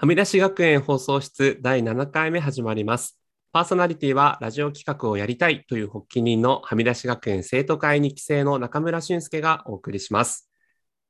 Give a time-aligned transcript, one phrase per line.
[0.00, 3.20] はみ出し学園放送室第7回目始まります。
[3.52, 10.48] パーソナリティはラジオ企画をやりたいという発起人のはみ出し学園生徒会2期生の中村俊介がお送りします。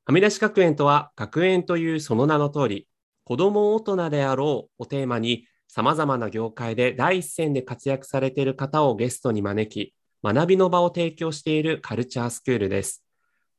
[0.06, 2.88] はみ出し学園とは学園というその名の通り、
[3.22, 9.94] 子供大人であろうをテーマに様々な業界で第一線で活躍されている方をゲストに招き、
[10.24, 13.04] 学びの場を提供しているカルチャースクールです。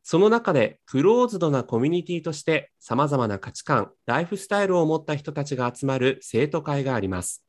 [0.04, 7.44] その中でクローズドなコミュニティとして様々な価値観、ライフスタイルを持った人たちが集まる生徒会があります。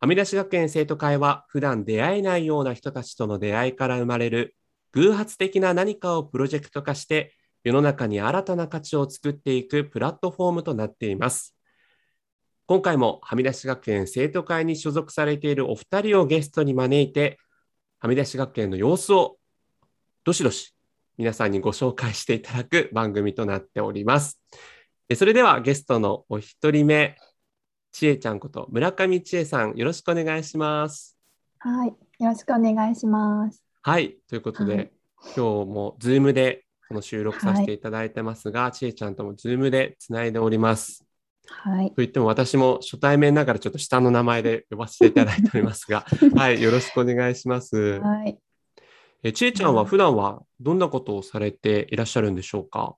[0.00, 4.56] はみ出し学園生徒会は普段出会えないような人たちとの出会いから生まれる
[4.92, 7.34] 偶発的な何かをプロジェクト化して
[7.64, 11.54] 世の中に新たな価値を作っていくプラットフォームとなっています。
[12.66, 17.38] 今回もはみ出し学園生徒会に所属されているお二人をゲストに招いて、
[17.98, 19.36] はみ出し学園の様子を
[20.24, 20.73] どしどし
[21.16, 24.40] 皆さんにご紹介していただく番組となっております。
[25.08, 27.16] えそれではゲストのお一人目、
[27.92, 31.16] ちえちゃんこと村上千恵さん、よろしくお願いします。
[31.58, 33.62] はい、よろしくお願いします。
[33.82, 34.90] はい、ということで、はい
[35.24, 35.40] 今日
[35.70, 41.04] も Zoom でこの収録させていただいてますが、ちえちゃんとも Zoom でつないでおります。
[41.46, 46.04] はい、といっても私も初対面ながらちょっと下の名前で呼ばせていただいておりますが、
[46.36, 48.00] はい、よろしくお願いします。
[48.00, 48.38] はい、
[49.26, 52.94] えちえちゃんは普段はどんなことをされていらっしゃるんでしょうか？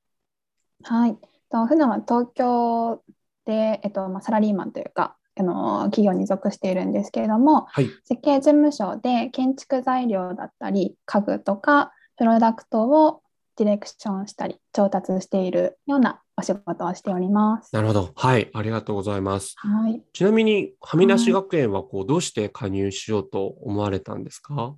[0.82, 1.16] はい。
[1.50, 3.00] と普段は東京
[3.44, 7.88] で、えっとまあ、サラリーマンというか、あの企業に属しているんですけれども、はい。
[8.04, 13.22] 設計事務所で建築材料だったり、家具とかプロダクトを
[13.56, 17.72] ディレクションしたり、調達しているようなお仕事をしております。
[17.72, 18.10] なるほど。
[18.16, 18.50] はい。
[18.52, 19.54] ありがとうございます。
[19.58, 20.02] はい。
[20.12, 24.54] ちなみに、はみ出し学園はこうどうして加入しようと思われたんですか？
[24.54, 24.74] はい。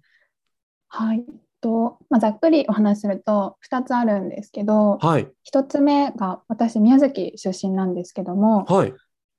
[1.61, 5.29] とまあ、ざっくりお話しすると2つあるんですけど、はい。
[5.45, 8.95] 1つ目が私宮崎出身なんですけども、はい。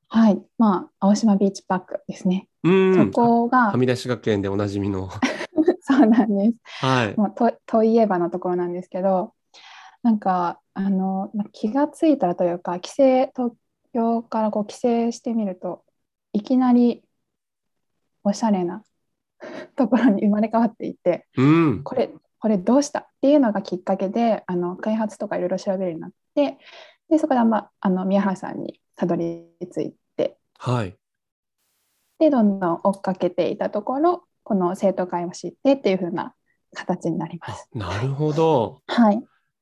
[0.09, 2.47] はい、まあ青島ビーチパークですね。
[2.64, 3.11] うーそん。
[3.11, 5.09] こがはみ出し学園でおなじみの。
[5.81, 6.85] そうなんです。
[6.85, 7.18] はい。
[7.18, 9.34] もうとといえばのところなんですけど、
[10.03, 12.96] なんかあのまあ気がついたらというか帰省
[13.35, 13.53] 東
[13.94, 15.84] 京からこう帰省してみると
[16.34, 17.03] いきなり
[18.23, 18.84] おしゃれな
[19.75, 21.27] ところに生まれ変わっていて。
[21.38, 21.83] うん。
[21.83, 26.57] これこれどうしたっていうのがきっかけであの開発とかいろいろ調べるようになって
[27.09, 30.95] でそこで、まあ、あの宮原さんにたどり着いてはい。
[32.19, 36.33] でどんどん追っかけていたところこの生徒会を知ってっていう風な
[36.73, 37.69] 形になりまあす。
[37.73, 38.81] なるほど。
[38.88, 39.22] はい、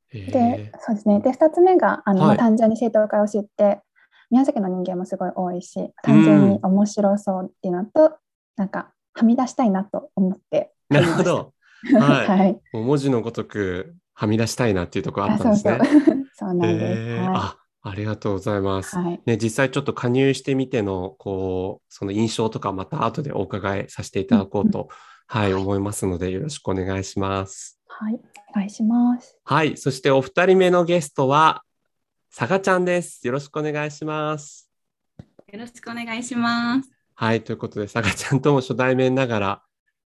[0.10, 3.82] へでえそうですねで2つ目があの、はいまあ単純に生徒会を知って
[4.30, 8.18] 宮崎の人間もすごい多いし単純に面白そうっていうのと、
[8.56, 11.54] なんかはみ出したいなと思ってなるほど。
[11.94, 16.06] はい はい、もう文字のごとくはみ出したいなっていうところああったんそうですね。
[16.06, 17.02] そうそうなんです。
[17.02, 18.98] へえはあ、ありがとうございます。
[18.98, 24.90] い、はいね、実際ちょっと加入してみての、こう、その印象とかまた後でお伺いさせていただこうと、
[25.28, 27.80] はい、思いますので、よろしくお願いします。
[27.88, 28.20] はい、
[28.52, 29.38] お願いします。
[29.44, 31.64] はい、そしてお二人目のゲストは、
[32.30, 33.26] さがちゃんです。
[33.26, 34.70] よろしくお願いします。
[35.52, 36.97] よろしくお願いします。
[37.20, 39.64] はい、ということで、さがちゃんとも初対面ながら、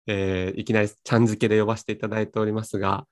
[0.06, 3.04] えーいきなりちゃん付けで呼ばせていただいておりますが、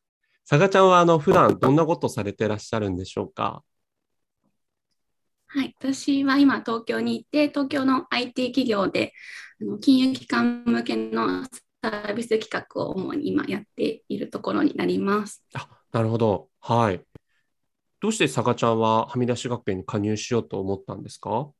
[0.44, 3.64] さがちゃんはあの普段どんなことされてらっしゃるんでしょうか？
[5.48, 9.12] はい、私は今東京にいて、東京の IT 企業で
[9.60, 11.42] あの金融機関向けの
[11.82, 15.44] サービス企画を主に今やっているところになります。
[15.54, 16.50] あ、なるほど。
[16.60, 17.00] はい。
[18.00, 21.50] どうしてさがちゃんははみ出し学園に加入しようと思ったんですか？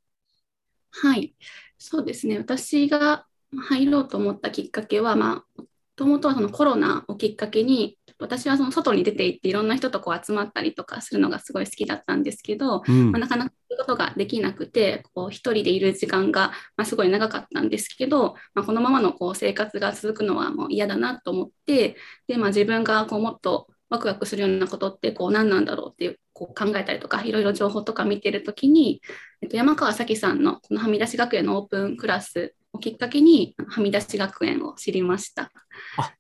[0.91, 1.35] はい、
[1.79, 2.39] そうですね。
[2.39, 3.27] 私が
[3.57, 5.67] 入ろうと思ったきっかけは、まあ、も
[5.97, 29.03] ともとはそのコロナをきっかけに、私はその外に出て行っていろんな人とこう集まったりとかするのがすごい好きだったんですけど、うんまあ、なかなかそういうことができなくて、こう一人でいる時間が、まあ、すごい長かったんですけど、まあ、このままのこう生活が続くのはもう嫌だなと思って、でまあ、自分がこうもっとワクワクするようなことってこう何なんだろうっていうこう考えたりとか、いろいろ情報とか見てるときに、
[29.43, 35.51] えっと、山川咲さんのこのはみ出し学園のオープンクラスをきっかけに、はみ出し学園を知りました。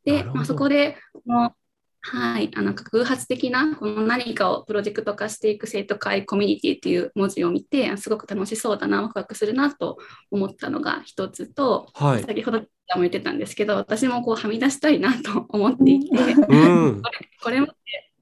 [0.05, 1.53] で、まあ、そこでこの、
[2.01, 9.99] はい、あの偶発的なこの何かをプロジェクト化していく生徒会コミュニティっていう文字を見て、あすごく楽しそうだな、ワクワクするなと
[10.31, 12.23] 思ったのが一つと、はい。
[12.23, 12.67] 先ほども
[12.99, 16.17] 言ってたんですけど、私もこうはみ出したいなと思っていて、
[16.49, 17.03] うん。
[17.43, 17.73] これまで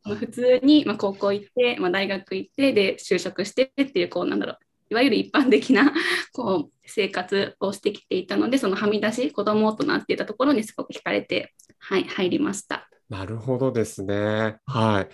[0.07, 4.59] まあ普通にまあ高校行って、まあ、大学行ってで就職してっていうこうなんだろう
[4.89, 5.93] いわゆる一般的な
[6.33, 12.89] こう生活をしてきていたのでそのはみ出し子供大人っていったところにすごく惹かれて、はい、入りました。
[13.09, 14.57] なるほどですね。
[14.67, 15.09] はい。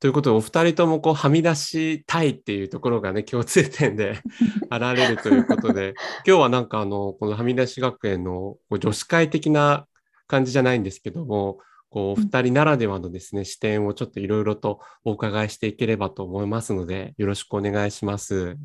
[0.00, 4.18] ということで、お二人ともこうはみ出したいっていうところがね、共通点で
[4.68, 5.94] あられるということで、
[6.26, 9.86] 今日はなんかあの、このはみ出し学園の女子会的な
[10.26, 11.58] 感じじゃないんですけども、
[11.88, 18.58] こう、お二人ならではのですね、視点をちょっといろいろとお伺いしていければと思いますので、よろしくお願いします。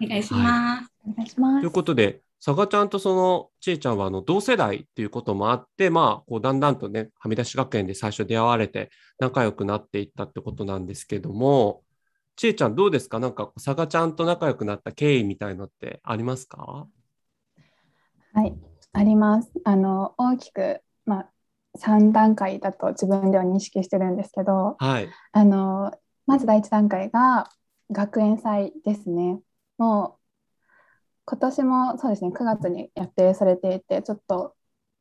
[0.00, 0.90] お願いします。
[1.06, 1.70] お願いしますという。
[1.72, 11.82] ことで、佐賀ちゃんとそのちえちゃんはあの同世代っていうこともあって、まあ、こうだんだんとね、はみ出し学園で最初出会われて仲良くなっていったってことなんですけども、
[12.36, 13.18] ちえちゃんどうですか？
[13.18, 16.86] なんか佐賀ちゃんと仲良くなった経緯みたいのってありますか？
[18.34, 18.54] はい、
[18.92, 19.50] あります。
[19.64, 21.28] あの大きく、まあ、
[21.78, 25.08] 3段階だと自分では認識してるんですけど、はい。
[25.32, 25.92] あの
[26.26, 27.48] まず第1段階が
[27.90, 29.40] 学園祭ですね。
[29.78, 30.23] もう
[31.26, 34.54] 今年もそうですね、9月に予定されていて、ちょっと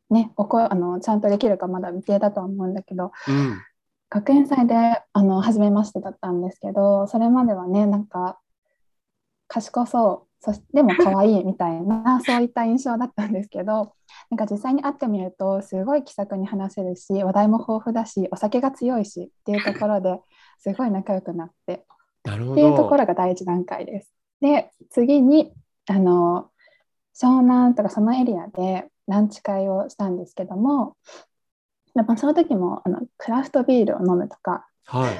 [0.09, 3.61] ね、おこあのちゃんとできるかまだ未定だとは思うんだけど、うん。
[4.13, 4.75] 学園祭で
[5.11, 8.39] あの初めましてだったんですけどそれまではねなんか
[9.47, 13.93] 賢そうそしてでも可愛いみたいな そういった印象だったんですけど
[14.29, 20.21] なんか実際に会ってみるとすごい気さくに話せるし話題も豊富だしお酒が強いしっていうところで
[20.59, 21.83] すごい仲良くなってっ
[22.23, 22.97] ていうとこど。
[22.97, 24.13] ろが第一段階です。
[24.41, 25.53] で次に
[25.87, 26.49] あの
[27.15, 30.95] 湘南とかそのエリアでランチ会をしたんですけども
[31.93, 35.13] やっぱその時もあのクラフトビールを飲むとかはい。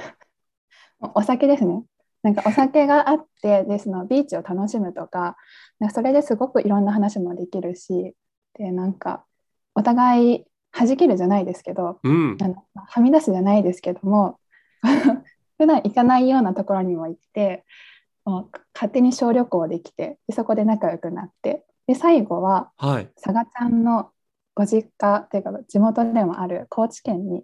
[1.16, 1.84] お酒ですね
[2.22, 5.36] なんかお酒があってでそのビーチを楽しむとか
[5.80, 8.16] かそれですごくいろんな話もできるし
[8.58, 9.26] でなんか
[9.76, 12.38] お互い弾けるじゃないですけどうん。
[12.42, 14.40] あのはみ出すじゃないですけども
[15.60, 17.64] 普段行かないようなところにも行って
[18.26, 23.10] 勝手に小旅行できてでそこで仲良くなってで最後ははい。
[23.22, 24.10] 佐賀ちゃんの
[24.56, 27.44] ご実家というか地元でもある高知県に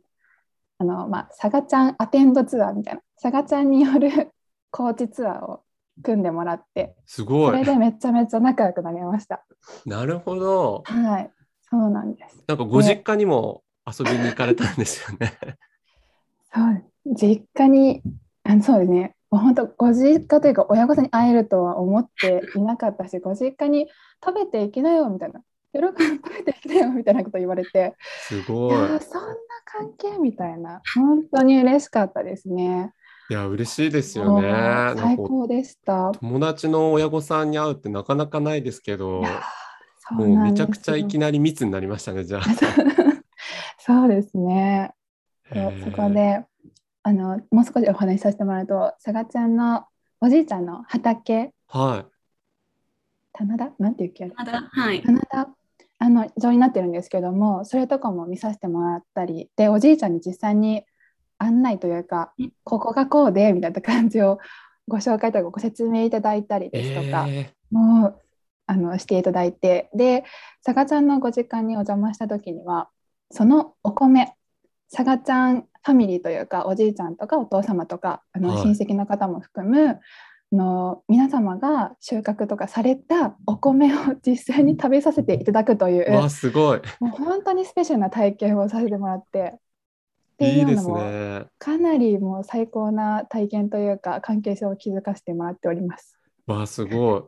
[0.78, 4.32] あの、まあ、佐賀ちゃんアテンドツアーみたいな佐賀ちゃんによる
[4.72, 5.64] 高知ツアーを
[6.04, 7.52] 組んでもらってすごい。
[7.52, 9.44] それでめちゃめちゃ仲良くなりました。
[9.86, 10.84] なるほど。
[10.86, 11.32] はい
[11.70, 12.44] そうなんです。
[12.48, 15.38] なんかご実家にも遊びに行かれたんですよね。
[16.54, 18.02] そう実家に
[18.44, 23.88] あのそうですね本当ご実家というか親御さんに会えるとは思っていなかったしご実家に
[24.24, 25.42] 食べていきなよみたいな
[25.74, 28.76] 喜んで食べていきなよみたいなこと言われていすごい。
[28.76, 29.00] そんな
[29.66, 32.92] 関係みたいな本当に嬉しかったですね。
[33.30, 34.52] いや、嬉しいですよね。
[34.98, 36.12] 最高でした。
[36.20, 39.22] 友達の親御さんに会うってなかなかないですけど
[40.10, 42.42] もうめちゃくちゃいなきなり密になりましたね、じゃあ。
[43.78, 44.92] そうですね。
[45.54, 46.44] そこで
[47.04, 49.86] あのもう少しお話しさせてもらうと佐賀ちゃんの
[50.22, 51.54] おじいちゃんの畑。
[51.68, 52.06] は
[53.34, 53.72] 棚田？
[53.80, 55.02] なんていうっけあれまだ、はい。
[55.02, 55.50] 棚田。
[56.02, 59.50] あの状になってるんですけどもそれとかも見させてもらったり。
[59.56, 60.84] でおじいちゃんに実際に
[61.38, 62.54] 案内というかうん。
[62.64, 64.40] ここがこうでみたいな感じを
[64.88, 66.70] ご紹介とかご説明いただいたりい。
[66.70, 68.22] ですとか、えもう
[68.66, 69.90] あのしていただいて。
[69.94, 70.26] で
[70.66, 72.90] 佐賀ちゃんのご実家にお邪魔した時には
[73.32, 74.34] そのお米
[74.92, 86.82] 佐賀ちゃんファミリーというかおじいちゃんとかお父様とかあのはい親戚の方も含む、あの皆様が収穫とかされたお米を実際に食べさせていただくというすごい。
[87.00, 89.60] もう本当にスペシャルな体験をさせてもらってっ
[90.38, 91.46] ていいうですいのもね。
[91.60, 96.18] かなりもう最高な体験というか関係性を築かせてもらっております。
[96.48, 97.24] わあ、すごい。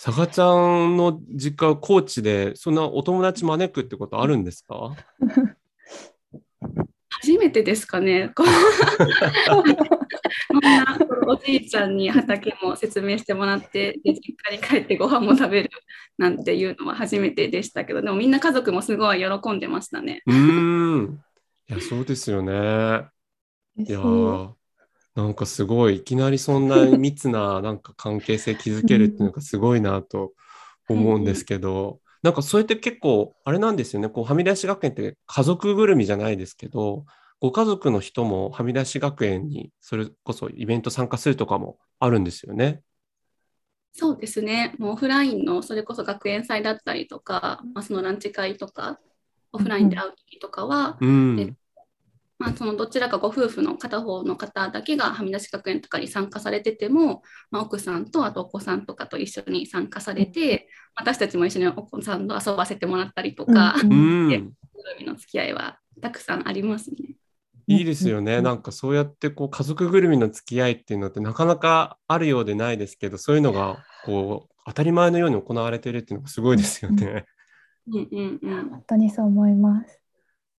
[0.00, 0.46] 佐賀ちゃ
[0.86, 4.94] んの実家は高知で、そんなお友達招くってことあるんですか？
[7.28, 8.32] 初めてですかね。
[8.34, 8.46] こん
[10.60, 15.70] なおじいちゃんに畑も説明してもらって、で実家に帰ってご飯も食べる
[16.16, 20.22] なんていうのは初めてでしたけど、でもみんな家族もすごい喜んでましたね。
[20.26, 20.34] うー
[21.02, 21.20] ん。
[21.68, 23.04] いや、そうですよね。
[23.76, 24.00] いや
[25.14, 30.32] なんかすごい、いきなりそんな密ななんか関係性築けるっていうのがすごいなと
[30.88, 37.04] 思うんですけど、なんかそれって結構、あれなんですよね、こう、はみ出し学園って家族ぐるみじゃないですけど、
[37.40, 42.82] ご家族の人もはみ出し学園にそれこそイベント参加するとかもあるんですよね。
[43.92, 44.74] そうですね。
[44.78, 49.00] もうオフラインのそれこそ学園祭だったりとか、まあ、そのランチ会とか、
[49.52, 51.56] オフラインで会う時とかは、うん。
[52.40, 64.28] えまあ、そのどちらかご夫婦の片方の方だけがはみ出し学園とかに参加されてても、まあ、奥さんとあとお子さんとかと一緒に参加されて、私たちも一緒にお子さんと遊ばせてもらったりとか、うんうん。
[64.28, 64.36] で
[64.96, 66.96] 海の付き合いはたくさんありますね。
[67.66, 68.36] いいですよね。
[68.36, 77.26] うんなんかそうやってこう家族ぐるみの付き合いっていうのってなかなかあるようでないですけど、そういうのがこう当たり前のように行われてるっていうのがすごいですよね。
[77.92, 78.70] うんうんうん。
[78.70, 79.97] 本当にそう思います。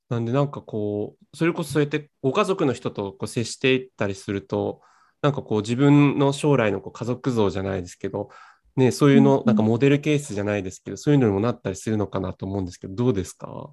[0.09, 4.81] なんでなんかこう、それこそそうやってご家族の人とこう接していったりすると、
[5.21, 8.29] なんかこう自分の将来のこう家族像じゃないですけど、
[8.75, 13.71] ね、そういうの、なんかモデルケースじゃないですけど、そういうのにもなったりするのかなと思うんですけど、どうですか？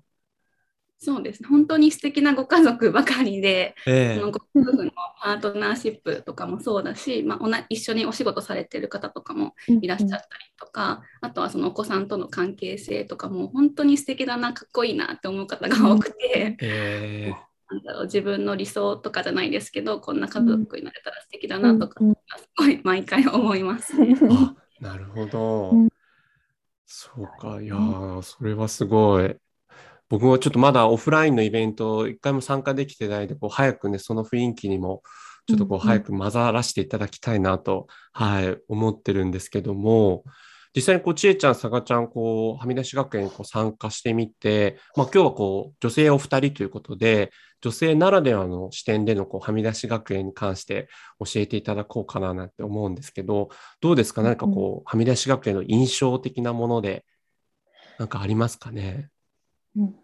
[0.98, 1.42] そうです。
[1.42, 4.14] ね本当に素敵なご家族ばかりで、ええ。
[4.18, 4.90] そのご家族の
[5.22, 10.22] パートナーシップとかもそうだし、まあ、おな一緒にお仕事されてる方とかもいらっしゃったり
[10.58, 17.32] とか、あとはそのお子さんとの関係性とかも本当に素敵だなかっこいいなって思う方が多くて、え
[17.68, 22.14] なんだろう自分の理想とかじゃないですけどこんな家族になれたら素敵だなとか、うんうん。
[22.14, 23.92] すごい毎回思います。
[24.80, 25.70] なるほど。
[25.72, 25.88] うん。
[26.86, 29.36] そうか、いやー、それはすごい。
[30.08, 35.02] 僕もちょっとまだオフラインのイベント一回も参加できてないので、こう早くね、その雰囲気にも
[35.48, 35.88] ちょっとこううんうん。
[35.88, 40.24] 早く混ざらせていただきたいなと、はい、思ってるんですけども、
[40.74, 47.30] 実際にこう、ちえちゃん、さがちゃん、こう、はみ出し学園にこう参加してみて、まあ今日はこう、女性お二人ということで、
[47.62, 53.48] 女性ならではの視点でのこうはみ出し学園に関して教えていただこうかななんて思うんですけど、
[53.80, 54.22] どうですか？
[54.22, 57.06] 何かこう、はみ出し学園の印象的なもので、
[57.98, 59.08] なんかありますかね？
[59.76, 59.94] うん。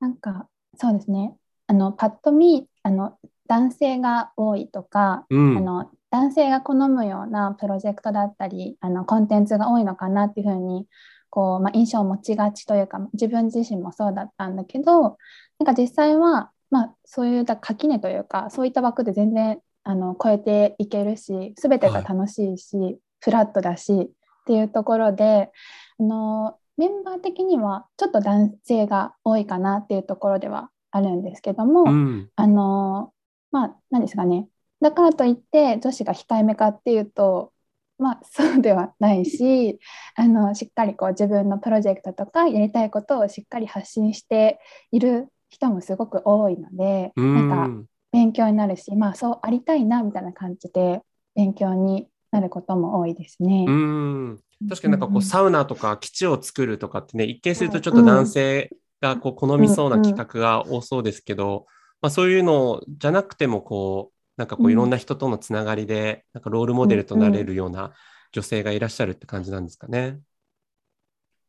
[0.00, 1.36] なんかそうですね。
[1.66, 5.58] あのパッと見あの男性が多いとか、うん。
[5.58, 10.86] あの男性が好むようなプロジェクトだったりあのコンテンツが多いのかなっていうふうに
[11.28, 15.18] こう、まあ、印象を持ちがちというか自分自身もそうだったんだけど
[15.58, 24.08] なんか実際は、まあ、そういった垣根というかそういった枠で全然あの超えていけるし全てが楽しいし、フラットだしっ
[24.46, 25.50] ていうところで
[25.98, 32.30] あのメンバー的にはちょっと男性が多いかなっていうところではあるんですけども、うん。
[32.36, 33.12] あの
[33.50, 34.48] まあ何ですかね
[34.80, 37.52] だからといって女子が控えめかっていうと
[37.98, 39.78] まあそうではないし
[40.16, 44.58] あのしっかりこう自分のプロジェクトとかやりたいことをしっかり発信して
[44.90, 47.86] いる人もすごく多いので、うなんかん。
[48.12, 51.02] 勉強になるしまあそうありたいなみたいな感じで
[51.34, 53.64] 勉強になることも多いですね。
[53.68, 54.40] うん。
[54.68, 61.66] 確かになんかこう、サウナとか基地を作るとかってね、一見するとちょっとうん男性がこう好みそうな企画が多そうですけど、
[62.02, 67.92] まあそういうのじゃなくてもこう、なんかこううんいろんな人とのつながりで、なんかロールモデルとなれるような
[68.32, 70.18] 女性がいらっしゃるって感じなんですかね。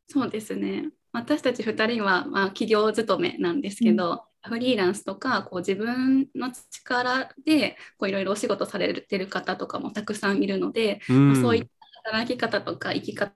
[0.08, 0.90] そうですね。
[1.12, 11.28] 私たち2人は、まあ、企業勤めなんですけど、フリーランスとかこう自分の力でこういろいろお仕事されてる方とかもたくさんいるので、うん。
[11.28, 11.62] まあそういっ
[12.04, 13.32] た働き方とか生き方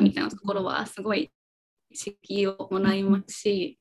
[0.00, 1.30] みたいなところはすごい
[1.96, 3.78] 刺激をもらいますし、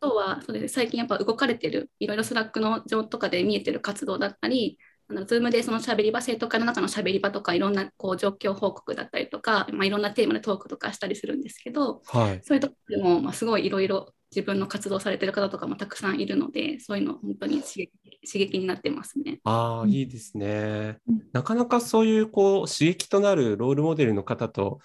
[0.00, 12.40] あとはそうで最近やっぱ動かれてるいろいろ Slack の上とかで見えてる活動だったりあの Zoom でそのしゃべり場生徒会の中のしゃべり場とかいろんなこう状況報告だったりとか、まあ、いろんなテーマでトークとかしたりするんですけどはい。
[12.42, 17.90] そういうところでも、まあ、すごいいろいろ自分の活動されてる方とかもたくさんいるのでそういうの本当に刺激
[18.26, 19.40] 刺激になってますね。
[19.44, 21.22] ああ、うんいいですねうん。
[21.32, 24.78] なかなかそういうこう刺激となるロールモデルの方と、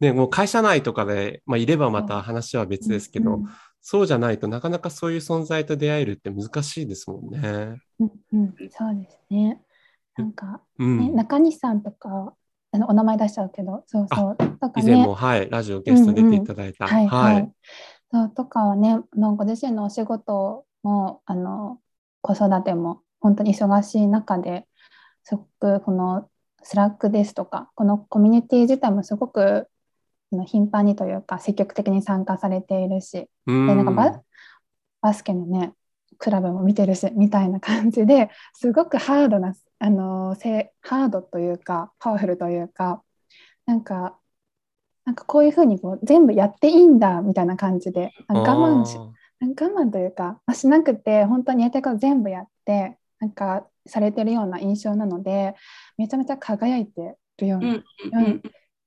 [0.00, 3.44] ね、もう会社内とかで、まあ、いればまた話は別ですけど、うん
[3.84, 7.80] そうじゃないとなかなかそういう存在と出会えるって難しいですもんね。
[7.98, 9.60] うんうんそうですね。
[10.16, 10.98] なんか、うん。
[11.00, 12.32] ね、中西さんとか
[12.70, 16.86] あのお名前出しちゃうけどそうそうとかね以前も、はい、ラジオゲスト出ていただいた。
[16.86, 17.38] はいははいい。
[17.40, 17.52] そう
[18.34, 21.78] とかはねあのご自身のお仕事もあの
[22.20, 24.66] 子育ても本当に忙しい中で
[25.24, 26.28] すごくこの
[26.62, 29.68] Slack ですとかこのコミュニティ自体もすごく
[30.46, 33.66] 頻繁にというか積極的に参加されているしうん。
[33.66, 34.22] でなんかバ
[35.00, 35.72] バスケのね
[36.18, 43.02] クラブも見てるしみたいな感じですごくハードなあのせハードというかパワフルというか
[43.66, 44.18] なんか
[45.04, 55.54] なんかこういうふうにこう全部やっていいんだみたいな感じで我慢しあ我慢というか、まあ、しなくて本当にやりたいこと全部やってなんかされてるような印象なので
[55.98, 58.42] めちゃめちゃ輝いてるような、いうんうんうん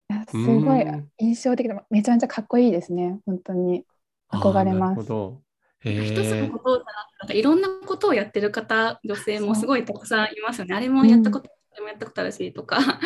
[0.08, 0.86] やすうんごい
[1.18, 3.84] 印象的でめちゃめちゃかっこいいですね本当に。
[4.32, 5.42] ー憧れますあーなるほど。
[5.82, 6.48] へ一つのえ。
[6.50, 10.76] ことじゃなくてなんかいろんなことをやってる方女性もすごいたくさんいますよね。
[10.76, 13.00] あれもやったこと、あれもやったことあるしとか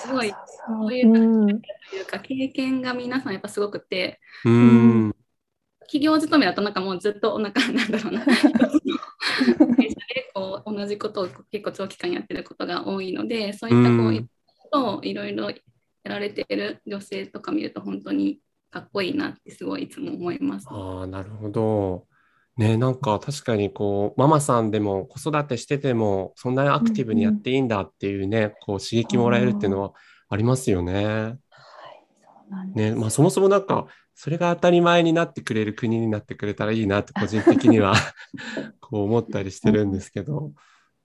[0.00, 0.32] すごい
[0.68, 5.14] そういううんというか経験が皆さんやっぱすごくてうん。
[5.82, 8.24] 企業勤めだとなんかもうずっとお腹なんだろうな
[10.32, 14.28] こう同じことを結構長期間やってることが多いのでそういったこううんい
[14.72, 15.60] ろいろいろいろ
[16.04, 18.38] やられている女性とか見ると本当に
[18.70, 20.66] かっこいいなってすごいいつも思います。
[20.70, 22.06] ああ、なるほど。
[22.60, 29.94] ね、なんか確かにこう、ママさんでも子育てしてても、そんなにアクティブにやっていいんだっていうね、こう刺激もらえるっていうのは
[30.28, 31.38] ありますよね。
[32.74, 37.94] ね、まあそもそもなんか、それが当たり前になってくれる国になってくれたらいいなって個人的には
[38.78, 40.52] こう思ったりしてるんですけど、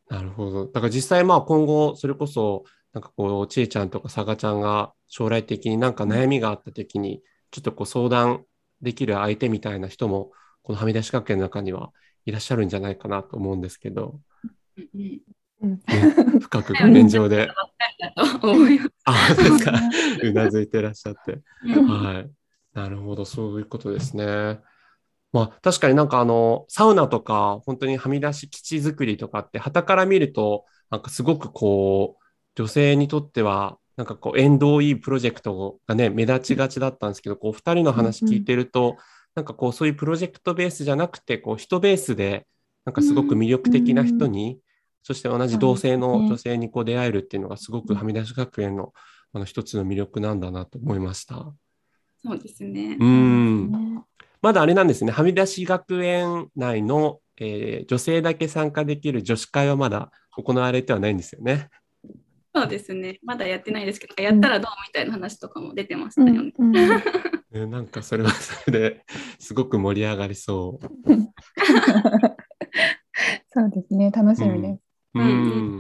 [0.10, 0.66] なるほど。
[0.66, 7.22] だから実際まあ今後それこそなんかこうちえちゃんとかさがちゃんが将来的になんか悩みがあった時に
[7.52, 8.44] ちょっとこう相談
[8.82, 10.32] できる相手みたいな人も
[10.66, 11.92] このはみ出し学園の中には
[12.26, 14.20] いらっしゃるんじゃないかなと思うんですけど、
[14.76, 15.22] ね、
[16.42, 17.52] 深く画面上で。
[19.06, 19.80] あ、そうですか。
[20.24, 21.42] うなずいてらっしゃって。
[21.64, 22.30] うんはい。
[22.74, 24.60] なるほど、そういうことですね。
[25.32, 32.24] まあ確かになんかあの、サウナとか、本当にはみ出し基地作りとかって、傍から見ると、なんかすごくこう、
[32.56, 38.98] 女性にとっては、なんかこう、縁遠いプロジェクトがね、目立ちがちだったんですけど、こう、二人の話聞いてると、
[39.36, 42.48] なんかこう、そういうプロジェクトベースじゃなくて、こう、人ベースで、
[42.86, 44.60] なんかすごく魅力的な人に、
[45.04, 48.94] そして同じ同性の女性にこう出会えるっていうのが、すごくはみ出し学園の
[49.34, 51.54] あの一つの魅力なんだなと思いました。
[52.24, 52.98] そうですね。
[53.00, 53.72] うん。
[53.72, 54.02] ね
[54.42, 61.70] まだあれなんですね、はみ出し学園内の、えー女性だけ参加できる女子会はまだ行われてはないんですよね。
[62.56, 63.20] そうですね。
[63.24, 66.54] まだやってないですけど、やったらどうみたいな話とかも出てましたよね。
[66.58, 67.02] うんうん
[67.56, 69.06] ねなんかそれはそれで
[69.40, 70.88] すごく盛り上がりそう。
[73.48, 74.82] そうですね、楽しみです。
[75.14, 75.28] ううん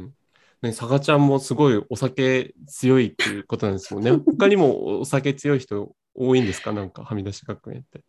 [0.05, 0.13] ん。
[0.61, 4.11] ね、さがちゃんもすごいお酒強いっていうことなんですもんね。
[4.25, 6.71] 他にもお酒強い人多いんですか？
[6.71, 8.01] なんかはみ出し学園って。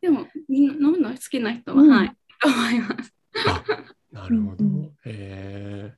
[0.00, 3.14] でも、みんな飲むの好きな人は、うんはい、と思います。
[3.46, 3.62] あ
[4.10, 4.64] なるほど。
[4.64, 5.92] うんうんへ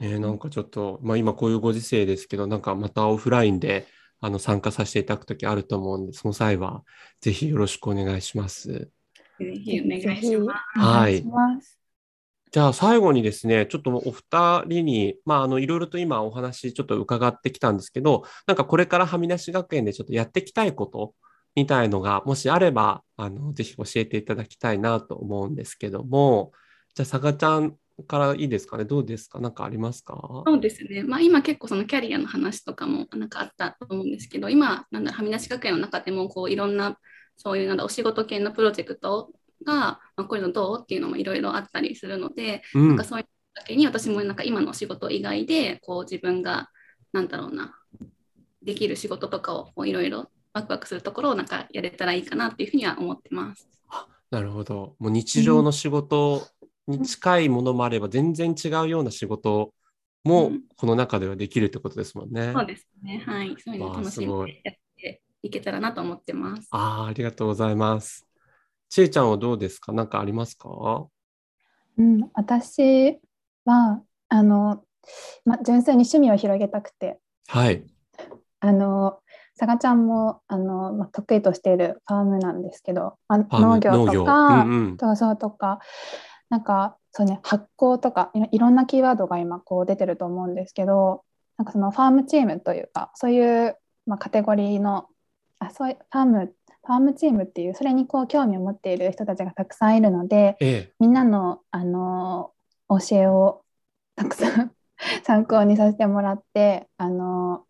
[0.00, 0.08] え。
[0.08, 3.86] ね、なんかちょっと、まあ今こういうご時世ですけど、なんかまたオフラインで
[4.20, 6.82] あの参加させていただくときあると思うんで、その際は
[7.20, 8.68] ぜひよろしくお願いします。
[8.68, 8.90] ぜ
[9.38, 10.76] ひお願いします。
[10.76, 11.24] お願い。
[12.50, 21.14] じゃあ最後にですね、ちょっとお二人に、まああのいろいろと今お話ちょっと伺ってきたんですけど、なんかこれからはみ出し学園でちょっとやっていきたいこと
[21.54, 26.52] みたいのが、もしあれば、あの、ぜひ教えていただきたいなと思うんですけども、
[26.94, 28.84] じゃあ、さがちゃんからいいですかね？
[28.84, 29.40] どうですか？
[29.40, 30.44] なんかありますか？
[30.46, 31.02] そうですね。
[31.02, 36.98] まあ今結構そのキャリアの話とかもなんかあったと思うんですけど、今、なんだはみ出し学園の中でもこういろんな
[37.36, 39.30] そういうなんだお仕事系のプロジェクト
[39.64, 46.68] が、まあ、こういうのどうっていうのもいろいろあったりするので、うんなんかそういう時に私もなんか今のお仕事以外でこう自分が
[47.12, 47.74] なんだろうな
[48.62, 53.68] できる仕事とかをいろいろワクワクするところをなんかやれたらいいかなっていうふうには思ってます。
[54.30, 54.94] なるほど。
[54.98, 56.46] もう日常の仕事
[56.88, 59.72] に近いものもあれば、全然違うような仕事
[60.24, 62.52] もうんこの中ではできるってことですもんね。
[62.52, 63.22] そうですね。
[63.24, 63.56] はい。
[63.58, 66.68] そういうのを楽しわあすごいんでやっていけたらなと思ってます。
[66.70, 68.26] ああ、ありがとうございます。
[68.88, 69.92] ちえちゃんはどうですか？
[69.92, 70.68] 何かありますか？
[71.98, 73.18] うん、私
[73.64, 74.84] はあの、
[75.44, 77.84] ま、純粋に趣味を広げたくてはい。
[78.60, 79.18] あの
[79.54, 85.80] さがちゃんもあの、ま、得意としているファームなんですけど、ま、農業とかうんうんとか
[86.50, 91.24] なんかそう、ね、発酵とかいろんなキーワードが今こう出てると思うんですけど
[91.56, 95.06] なんかそのファームチームというかそういう、まあ、カテゴリーの
[95.58, 96.54] あそういうファーム
[96.88, 100.92] ファームチームっていうそれにこう興味を持っている人たちがたくさんいるのでええ。
[100.98, 102.52] みんなの、あの
[102.88, 103.62] 教えを
[104.16, 104.72] たくさん
[105.22, 107.64] 参考にさせてもらって、あの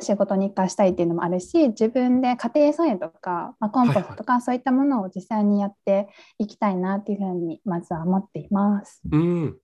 [0.00, 6.08] 仕事に生かしたいっていうのもあるし自分で家庭菜園とか、まあ、コンポストとか、そういったものを実際にやって
[6.38, 9.00] いきたいなっていうふうにまずは思っています。
[9.10, 9.56] うん。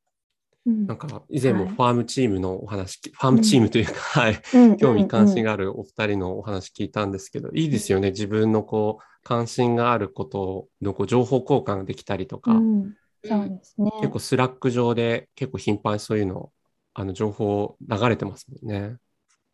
[0.66, 4.42] うんなんか以前もはいファームチームのお話、ファームチームというか、はい。
[4.55, 8.11] うん興味関心ががあるお二人のお話聞いたんですけど、いいですよね。
[8.11, 12.94] 自分のこう、関心があることのこう情報交換ができたりとか、うん、
[13.25, 13.90] そうですね。
[14.01, 16.51] 結構 Slack 上で結構頻繁にそういうの、
[16.94, 18.97] あの情報流れてますもんね。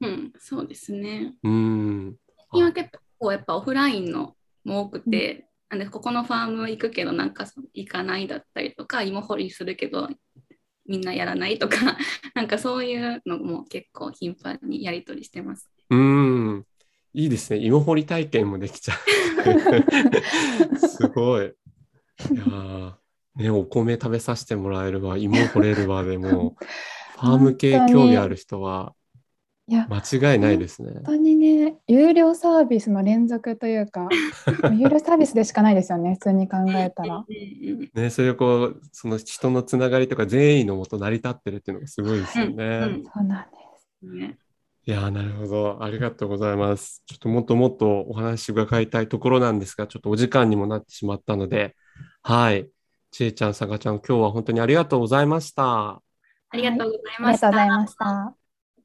[0.01, 1.35] うん、そうですね。
[1.43, 2.17] うん。
[2.53, 4.35] 今結構やっぱオフラインの
[4.65, 10.09] も多くて、なんでここのファーム行くけどなんか行かないだったりとか芋掘りするけど
[10.85, 11.97] みんなやらないとか
[12.35, 15.71] なんかそういうのも結構頻繁にやり取りしてます。
[15.91, 16.67] うん。
[17.13, 17.59] いいですね。
[17.59, 18.95] 芋掘り体験もできちゃ
[20.73, 20.77] う。
[20.79, 21.47] すごい。
[21.47, 21.49] い
[22.35, 22.95] やー
[23.37, 26.65] ね、お米食べさせてもらえるわ、芋掘れるわでもう、
[27.19, 28.95] ファーム系興味ある人は
[29.71, 31.03] いや間違いないですね本。
[31.05, 34.09] 当にね有料サービスの連続というか
[34.77, 37.25] 有料サービスでしかないですよね普通に考えたら。
[37.95, 42.65] ね、それをこう、その人のつながりとか善意のもと成り立ってるっていうのがすごいですよね。
[42.65, 43.57] うんそうなんで
[44.01, 44.07] す。
[44.07, 44.39] ね
[44.87, 45.85] いやーなるほど。
[45.85, 47.05] ありがとうございます。
[47.07, 51.77] ちょっともっともっとお話伺いたいところなんですが、ちょっとお時間にもなってしまったので、
[52.23, 52.69] はい。
[53.13, 56.03] ちえちゃん、さがちゃん、今日は本当にありがとうございました。
[56.51, 57.41] ありがとうございありました。
[57.41, 58.40] がとうございました。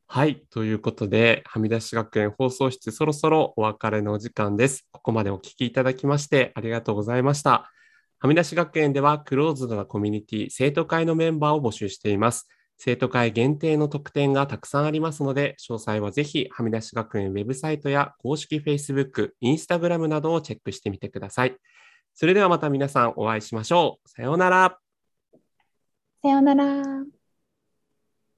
[0.08, 0.44] はい。
[0.52, 4.86] ということで、はみ出し学園放送室、そろそろお別れのお時間です。
[4.92, 7.72] ここまでお聞きいただきまして、ありがとうございました。
[8.20, 12.48] はみ出し学園では、クローズドなコミュニティ、生徒会のメンバーを募集しています。
[12.78, 21.58] 生徒会限定の特典がたくさんありますので、詳細はぜひ、はみ出し学園ウェブサイトや公式 Facebook、Instagram などをチェックしてみてください。
[22.14, 24.10] それではまた皆さんお会いしましょう。
[24.10, 24.78] さようなら。
[26.22, 27.15] さようなら。